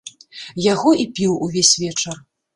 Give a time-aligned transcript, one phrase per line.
[0.73, 2.17] Яго і піў увесь вечар.